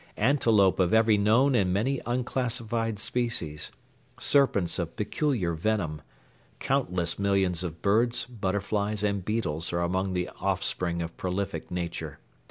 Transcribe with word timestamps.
Antelope 0.17 0.79
of 0.79 0.95
every 0.95 1.15
known 1.15 1.53
and 1.53 1.71
many 1.71 2.01
unclassified 2.07 2.97
species; 2.97 3.71
serpents 4.19 4.79
of 4.79 4.95
peculiar 4.95 5.53
venom; 5.53 6.01
countless 6.57 7.19
millions 7.19 7.63
of 7.63 7.83
birds, 7.83 8.25
butterflies, 8.25 9.03
and 9.03 9.23
beetles 9.23 9.71
are 9.71 9.81
among 9.83 10.13
the 10.13 10.27
offspring 10.39 11.03
of 11.03 11.15
prolific 11.17 11.69
Nature. 11.69 12.17